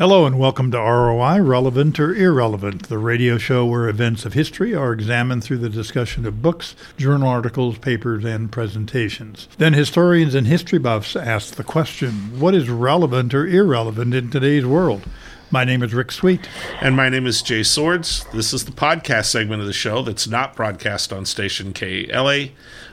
[0.00, 4.74] Hello and welcome to ROI, Relevant or Irrelevant, the radio show where events of history
[4.74, 9.46] are examined through the discussion of books, journal articles, papers, and presentations.
[9.58, 14.64] Then historians and history buffs ask the question what is relevant or irrelevant in today's
[14.64, 15.02] world?
[15.50, 16.48] My name is Rick Sweet.
[16.80, 18.24] And my name is Jay Swords.
[18.32, 22.50] This is the podcast segment of the show that's not broadcast on station KALA.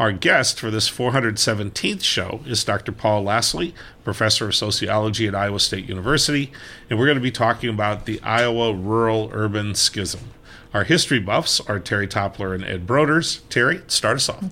[0.00, 2.90] Our guest for this 417th show is Dr.
[2.90, 6.50] Paul Lasley, professor of sociology at Iowa State University,
[6.88, 10.20] and we're going to be talking about the Iowa rural urban schism.
[10.72, 13.40] Our history buffs are Terry Toppler and Ed Broders.
[13.50, 14.42] Terry, start us off.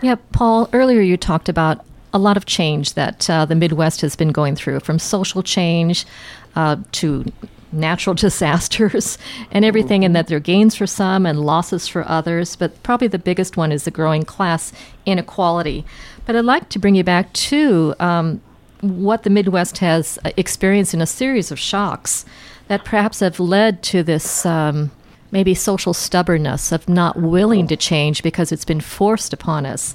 [0.00, 4.14] Yeah, Paul, earlier you talked about a lot of change that uh, the Midwest has
[4.14, 6.06] been going through, from social change
[6.54, 7.24] uh, to
[7.72, 9.18] natural disasters
[9.50, 12.56] and everything, and that there are gains for some and losses for others.
[12.56, 14.72] But probably the biggest one is the growing class
[15.06, 15.84] inequality.
[16.26, 18.40] But I'd like to bring you back to um,
[18.80, 22.24] what the Midwest has experienced in a series of shocks
[22.68, 24.46] that perhaps have led to this.
[24.46, 24.90] Um,
[25.32, 29.94] maybe social stubbornness of not willing to change because it's been forced upon us.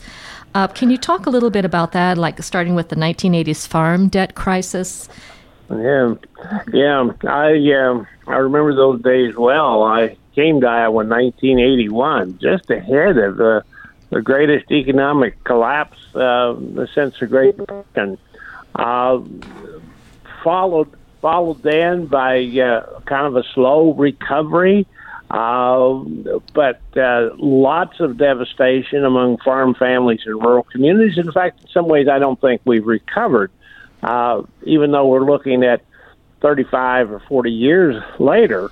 [0.55, 4.07] Uh, can you talk a little bit about that, like starting with the 1980s farm
[4.07, 5.07] debt crisis
[5.69, 6.15] yeah,
[6.71, 7.11] yeah.
[7.23, 9.83] I uh, I remember those days well.
[9.83, 13.63] I came to Iowa in 1981, just ahead of the
[14.09, 16.55] the greatest economic collapse uh,
[16.93, 18.17] since the Great Depression.
[18.75, 19.21] Uh,
[20.43, 20.89] followed
[21.21, 24.87] followed then by uh, kind of a slow recovery.
[25.29, 26.05] Uh,
[26.53, 31.17] but uh, lots of devastation among farm families and rural communities.
[31.17, 33.51] In fact, in some ways, I don't think we've recovered
[34.03, 35.81] uh, even though we're looking at
[36.41, 38.69] 35 or 40 years later.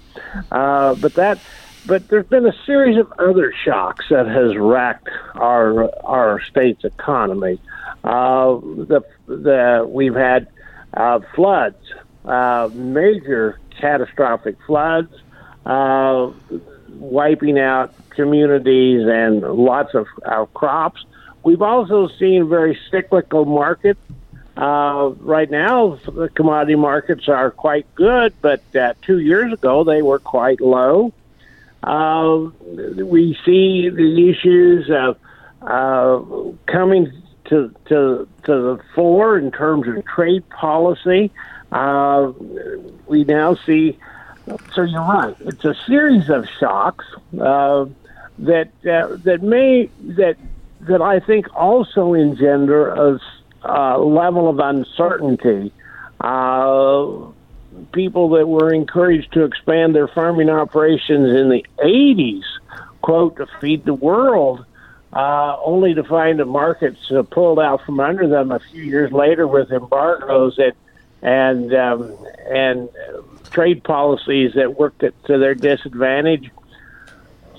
[0.52, 1.40] Uh, but that,
[1.86, 7.59] but there's been a series of other shocks that has racked our our state's economy.
[8.03, 10.48] Uh, the the we've had
[10.94, 11.94] uh, floods,
[12.26, 15.14] uh, major catastrophic floods,
[15.66, 16.31] uh,
[16.90, 20.08] wiping out communities and lots of
[20.53, 21.03] crops.
[21.44, 24.00] We've also seen very cyclical markets
[24.57, 30.01] uh, right now, the commodity markets are quite good, but uh, two years ago they
[30.01, 31.11] were quite low.
[31.83, 32.49] Uh,
[32.95, 35.17] we see the issues of
[35.61, 36.23] uh,
[36.67, 37.11] coming
[37.45, 41.31] to, to, to the fore in terms of trade policy.
[41.72, 42.31] Uh,
[43.07, 43.97] we now see,
[44.73, 47.05] so you're right, it's a series of shocks
[47.39, 47.85] uh,
[48.39, 50.37] that, that may, that,
[50.81, 53.19] that I think also engender a
[53.68, 55.72] uh, level of uncertainty.
[56.20, 57.31] Uh,
[57.92, 62.44] people that were encouraged to expand their farming operations in the 80s,
[63.02, 64.66] quote, to feed the world,
[65.14, 69.12] uh, only to find the markets uh, pulled out from under them a few years
[69.12, 70.74] later with embargoes and
[71.22, 72.16] and um,
[72.50, 72.90] and
[73.50, 76.52] trade policies that worked to their disadvantage.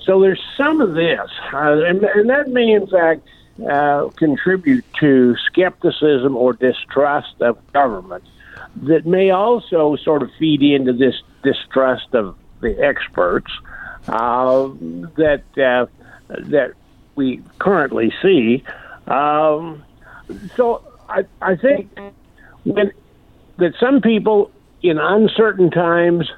[0.03, 3.27] So there's some of this, uh, and, and that may in fact
[3.65, 8.23] uh, contribute to skepticism or distrust of government
[8.83, 13.51] that may also sort of feed into this distrust of the experts
[14.07, 14.67] uh,
[15.15, 15.85] that uh,
[16.27, 16.73] that
[17.15, 18.63] we currently see.
[19.07, 19.83] Um,
[20.55, 21.89] so I, I think
[22.63, 22.91] when
[23.57, 24.51] that some people
[24.81, 26.29] in uncertain times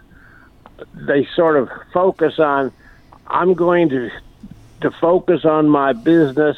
[0.93, 2.71] they sort of focus on
[3.27, 4.09] I'm going to
[4.81, 6.57] to focus on my business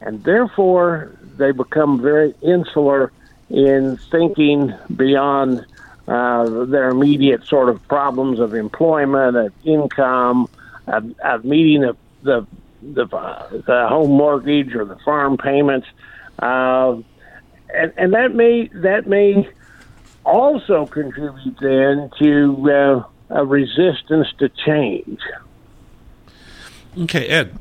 [0.00, 3.12] and therefore they become very insular
[3.50, 5.64] in thinking beyond
[6.06, 10.48] uh, their immediate sort of problems of employment, of income,
[10.86, 12.46] of, of meeting the the,
[12.82, 13.06] the,
[13.66, 15.86] the home mortgage or the farm payments,
[16.40, 16.96] uh,
[17.74, 19.48] and, and that may that may
[20.24, 25.20] also contribute then to uh, a resistance to change.
[26.98, 27.58] Okay, Ed.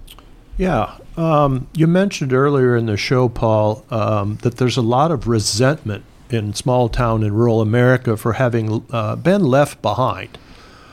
[0.58, 5.28] Yeah, um, you mentioned earlier in the show, Paul, um, that there's a lot of
[5.28, 10.38] resentment in small town and rural America for having uh, been left behind.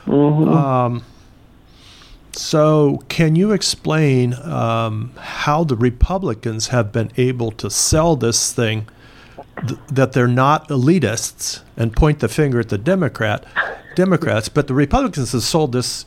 [0.06, 0.48] Mm-hmm.
[0.48, 1.04] Um,
[2.32, 8.88] so, can you explain um, how the Republicans have been able to sell this thing
[9.66, 13.44] th- that they're not elitists and point the finger at the Democrat
[13.94, 16.06] Democrats, but the Republicans have sold this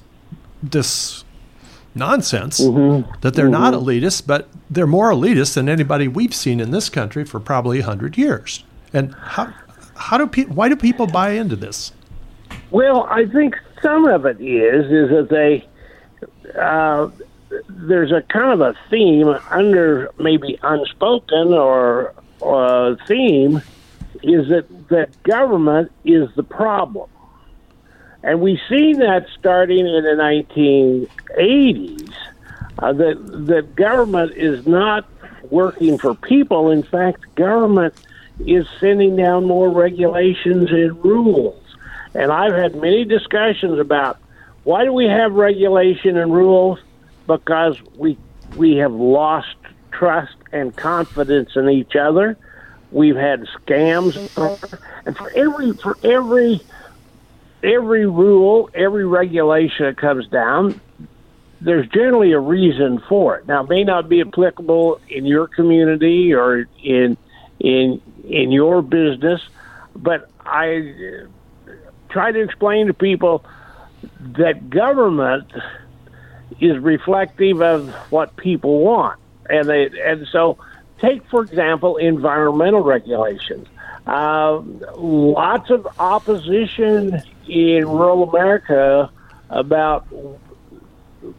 [0.62, 1.24] this
[1.98, 3.10] nonsense mm-hmm.
[3.22, 3.52] that they're mm-hmm.
[3.54, 7.80] not elitists, but they're more elitist than anybody we've seen in this country for probably
[7.80, 8.64] 100 years.
[8.94, 9.54] And how,
[9.96, 11.92] how do pe- why do people buy into this?
[12.72, 15.68] Well, I think some of it is is that they
[16.60, 17.10] uh,
[17.70, 23.62] there's a kind of a theme under maybe unspoken or, or theme
[24.24, 27.10] is that that government is the problem
[28.28, 31.08] And we've seen that starting in the
[31.38, 32.14] 1980s.
[32.78, 35.06] Uh, that the government is not
[35.50, 36.70] working for people.
[36.70, 37.94] In fact, government
[38.46, 41.64] is sending down more regulations and rules.
[42.14, 44.20] And I've had many discussions about
[44.66, 46.80] why do we have regulation and rules?
[47.28, 48.18] Because we
[48.58, 49.56] we have lost
[49.92, 52.38] trust and confidence in each other.
[52.92, 54.18] We've had scams,
[55.06, 56.60] and for every for every
[57.64, 60.80] every rule, every regulation that comes down,
[61.62, 63.48] there's generally a reason for it.
[63.48, 67.18] Now, it may not be applicable in your community or in
[67.60, 69.42] in in your business,
[69.96, 71.26] but I
[72.10, 73.44] try to explain to people
[74.20, 75.52] that government
[76.60, 79.20] is reflective of what people want,
[79.50, 80.58] and they and so
[81.00, 83.68] take for example environmental regulations.
[84.06, 84.62] Uh,
[84.96, 89.10] lots of opposition in rural America
[89.50, 90.08] about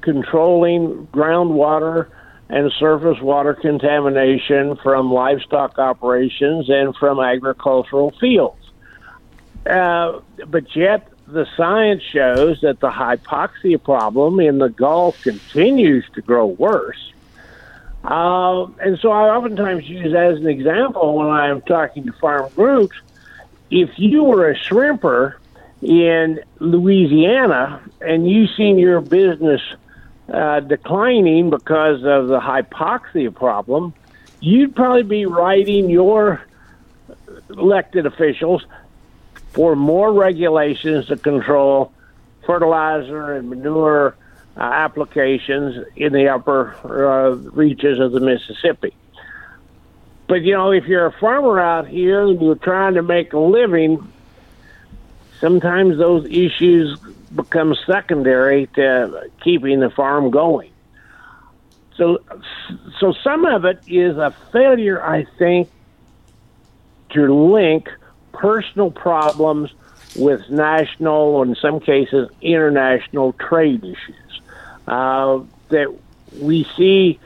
[0.01, 2.09] controlling groundwater
[2.49, 8.63] and surface water contamination from livestock operations and from agricultural fields.
[9.67, 16.23] Uh, but yet, the science shows that the hypoxia problem in the Gulf continues to
[16.23, 17.13] grow worse.
[18.03, 22.97] Uh, and so I oftentimes use as an example when I'm talking to farm groups
[23.71, 25.35] if you were a shrimper
[25.83, 29.61] in Louisiana and you've seen your business
[30.33, 33.95] uh, declining because of the hypoxia problem,
[34.41, 36.43] you'd probably be writing your
[37.51, 38.65] elected officials
[39.53, 41.93] for more regulations to control
[42.45, 44.17] fertilizer and manure
[44.57, 48.95] uh, applications in the upper uh, reaches of the Mississippi.
[50.27, 53.39] But you know, if you're a farmer out here and you're trying to make a
[53.39, 54.13] living,
[55.41, 56.99] sometimes those issues
[57.35, 60.71] become secondary to keeping the farm going.
[61.97, 62.19] So,
[63.01, 65.69] so some of it is a failure, I think,
[67.13, 67.89] to link
[68.33, 69.71] personal problems
[70.15, 74.41] with national, in some cases, international trade issues.
[74.87, 75.41] Uh,
[75.71, 75.95] that
[76.33, 77.19] we see,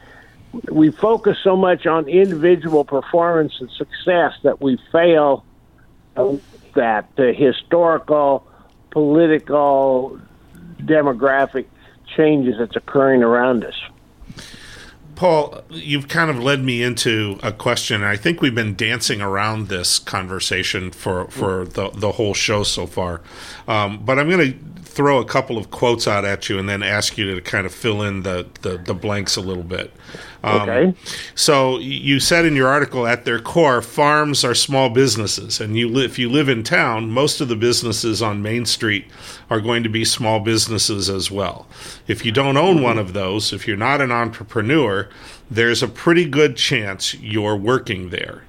[0.71, 5.45] we focus so much on individual performance and success that we fail
[6.15, 8.47] that the historical
[8.91, 10.19] political
[10.81, 11.67] demographic
[12.17, 13.81] changes that's occurring around us.
[15.15, 18.03] Paul, you've kind of led me into a question.
[18.03, 22.87] I think we've been dancing around this conversation for, for the, the whole show so
[22.87, 23.21] far.
[23.69, 24.59] Um, but I'm going to
[24.93, 27.73] throw a couple of quotes out at you and then ask you to kind of
[27.73, 29.93] fill in the, the, the blanks a little bit.
[30.45, 30.95] Um, okay.
[31.35, 35.89] So you said in your article, at their core, farms are small businesses, and you
[35.89, 39.07] li- if you live in town, most of the businesses on Main Street
[39.49, 41.67] are going to be small businesses as well.
[42.07, 45.09] If you don't own one of those, if you're not an entrepreneur,
[45.51, 48.45] there's a pretty good chance you're working there.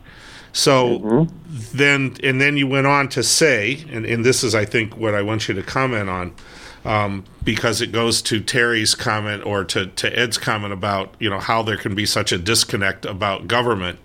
[0.54, 1.78] So mm-hmm.
[1.78, 5.14] then, and then you went on to say, and, and this is, I think, what
[5.14, 6.34] I want you to comment on
[6.86, 11.40] um, because it goes to Terry's comment or to, to Ed's comment about you know
[11.40, 14.00] how there can be such a disconnect about government.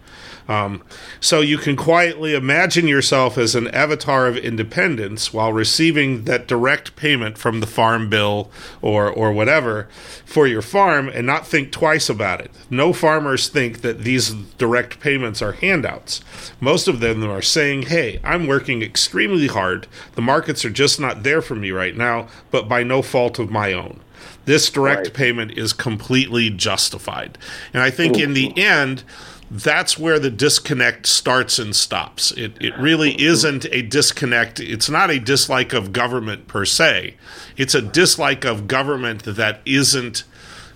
[0.48, 0.82] Um,
[1.20, 6.96] so you can quietly imagine yourself as an avatar of independence while receiving that direct
[6.96, 8.50] payment from the farm bill
[8.80, 9.88] or or whatever
[10.24, 12.50] for your farm and not think twice about it.
[12.70, 16.22] No farmers think that these direct payments are handouts.
[16.60, 19.86] Most of them are saying, "Hey, I'm working extremely hard.
[20.14, 23.50] The markets are just not there for me right now, but by no fault of
[23.50, 24.00] my own."
[24.46, 25.14] This direct right.
[25.14, 27.36] payment is completely justified.
[27.74, 29.02] And I think in the end,
[29.50, 32.32] that's where the disconnect starts and stops.
[32.32, 34.60] It, it really isn't a disconnect.
[34.60, 37.16] It's not a dislike of government per se.
[37.56, 40.24] It's a dislike of government that isn't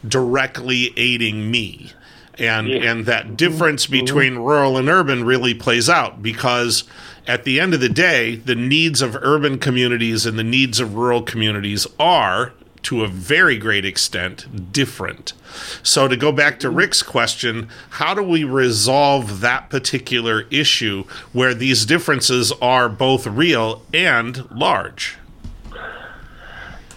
[0.07, 1.93] directly aiding me.
[2.39, 2.91] And, yeah.
[2.91, 4.05] and that difference mm-hmm.
[4.05, 6.85] between rural and urban really plays out because
[7.27, 10.95] at the end of the day, the needs of urban communities and the needs of
[10.95, 15.33] rural communities are to a very great extent different.
[15.83, 21.55] So, to go back to Rick's question, how do we resolve that particular issue where
[21.55, 25.19] these differences are both real and large?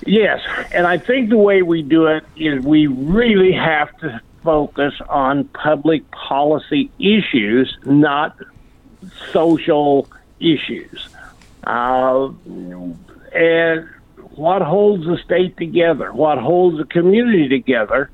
[0.06, 4.94] Yes, and I think the way we do it is we really have to focus
[5.10, 8.38] on public policy issues, not
[9.34, 10.08] social
[10.40, 11.10] issues.
[11.64, 12.30] Uh,
[13.34, 13.90] and
[14.38, 18.10] what holds the state together, what holds the community together.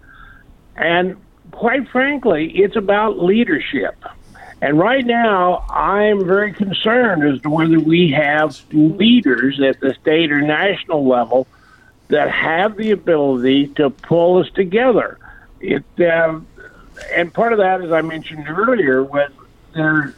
[0.75, 1.17] And
[1.51, 4.03] quite frankly, it's about leadership.
[4.61, 10.31] And right now, I'm very concerned as to whether we have leaders at the state
[10.31, 11.47] or national level
[12.09, 15.17] that have the ability to pull us together.
[15.59, 16.39] It, uh,
[17.13, 19.31] and part of that, as I mentioned earlier, was
[19.73, 20.13] they're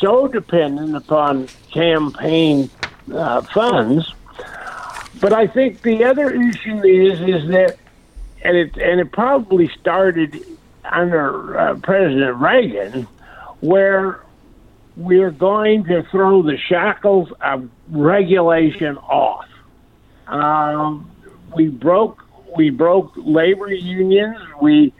[0.00, 2.70] so dependent upon campaign
[3.12, 4.12] uh, funds.
[5.20, 7.76] But I think the other issue is is that,
[8.42, 10.44] and it and it probably started
[10.84, 13.06] under uh, President Reagan
[13.60, 14.20] where
[14.96, 19.46] we're going to throw the shackles of regulation off.
[20.26, 21.10] Um,
[21.54, 22.22] we broke
[22.56, 24.38] we broke labor unions.
[24.60, 24.92] We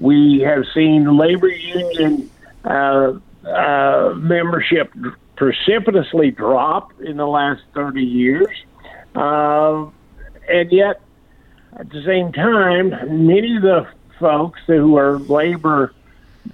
[0.00, 2.30] we have seen labor union
[2.64, 3.14] uh,
[3.46, 4.92] uh, membership
[5.36, 8.48] precipitously drop in the last 30 years.
[9.14, 9.86] Uh,
[10.48, 11.00] and yet,
[11.74, 13.86] at the same time, many of the
[14.18, 15.92] folks who are labor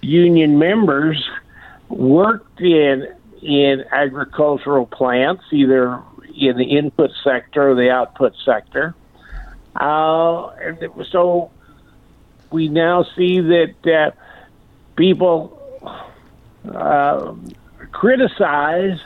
[0.00, 1.29] union members
[1.88, 3.09] worked in
[3.43, 6.03] in agricultural plants, either
[6.35, 8.95] in the input sector or the output sector.
[9.77, 11.50] Uh, and it, was, so
[12.50, 14.11] we now see that uh,
[14.97, 15.57] people
[16.75, 17.35] uh,
[17.93, 18.99] criticize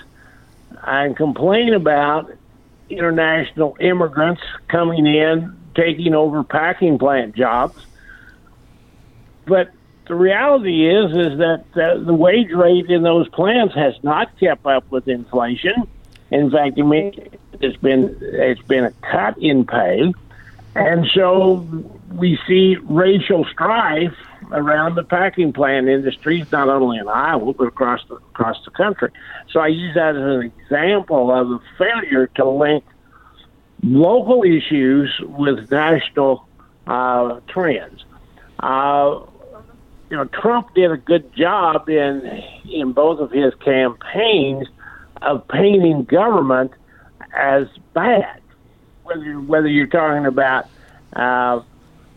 [0.84, 2.32] and complain about
[2.98, 7.86] international immigrants coming in, taking over packing plant jobs.
[9.46, 9.70] But
[10.06, 14.66] the reality is is that the, the wage rate in those plants has not kept
[14.66, 15.88] up with inflation.
[16.30, 20.12] In fact, it's been it's been a cut in pay,
[20.74, 21.66] and so
[22.14, 24.16] we see racial strife
[24.52, 29.10] around the packing plant industries, not only in Iowa but across the across the country.
[29.50, 32.84] So I use that as an example of a failure to link
[33.82, 36.46] local issues with national
[36.86, 38.04] uh, trends.
[38.60, 39.20] Uh,
[40.10, 44.68] you know, Trump did a good job in in both of his campaigns
[45.22, 46.72] of painting government
[47.34, 48.40] as bad.
[49.04, 50.68] Whether whether you're talking about
[51.14, 51.62] uh,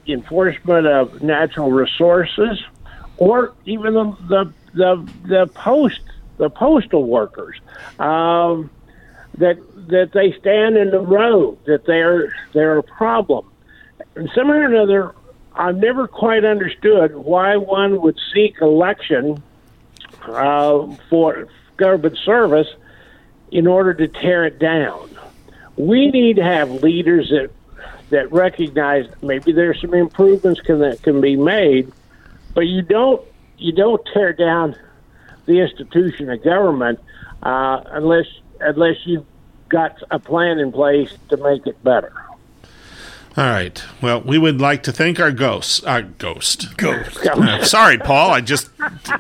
[0.08, 2.64] enforcement of natural resources,
[3.18, 6.02] or even the the the, the post
[6.38, 7.60] the postal workers
[8.00, 8.70] um,
[9.38, 9.58] that
[9.88, 13.46] that they stand in the road that they're they're a problem.
[14.16, 15.16] And somehow or another,
[15.54, 19.42] I've never quite understood why one would seek election
[20.24, 21.48] uh, for
[21.78, 22.68] government service
[23.52, 25.10] in order to tear it down.
[25.78, 27.50] We need to have leaders that
[28.10, 31.92] that recognize maybe there's some improvements can, that can be made,
[32.54, 33.26] but you don't
[33.58, 34.76] you don't tear down
[35.46, 37.00] the institution of government
[37.44, 38.28] uh, unless
[38.60, 39.26] unless you've
[39.70, 42.14] got a plan in place to make it better.
[43.38, 43.84] All right.
[44.02, 45.86] Well, we would like to thank our ghost.
[45.86, 46.78] Our ghost.
[46.78, 47.18] Ghost.
[47.18, 48.32] Uh, sorry, Paul.
[48.32, 48.70] I just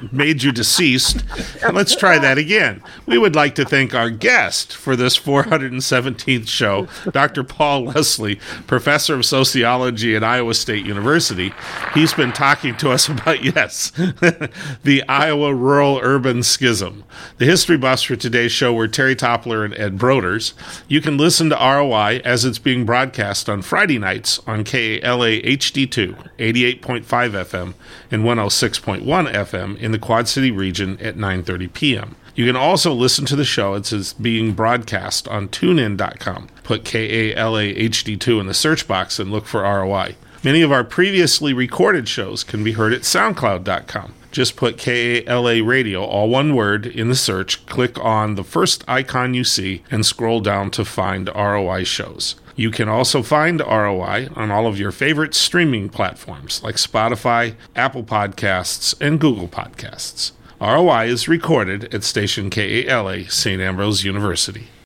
[0.10, 1.26] made you deceased.
[1.74, 2.82] Let's try that again.
[3.06, 7.44] We would like to thank our guest for this 417th show, Dr.
[7.44, 11.54] Paul Leslie, professor of sociology at Iowa State University.
[11.94, 17.04] He's been talking to us about, yes, the Iowa rural urban schism.
[17.38, 20.54] The history buffs for today's show were Terry Toppler and Ed Broders.
[20.88, 26.16] You can listen to ROI as it's being broadcast on Friday nights on KALA HD2,
[26.38, 27.74] 88.5 FM
[28.12, 32.16] and 106.1 FM in the Quad City region at 9:30 p.m.
[32.36, 36.50] You can also listen to the show it's being broadcast on tunein.com.
[36.64, 40.16] Put KALA HD2 in the search box and look for ROI.
[40.44, 44.14] Many of our previously recorded shows can be heard at soundcloud.com.
[44.32, 49.34] Just put KALA radio, all one word, in the search, click on the first icon
[49.34, 52.36] you see, and scroll down to find ROI shows.
[52.56, 58.04] You can also find ROI on all of your favorite streaming platforms like Spotify, Apple
[58.04, 60.32] Podcasts, and Google Podcasts.
[60.62, 63.62] ROI is recorded at station KALA St.
[63.62, 64.70] Ambrose University.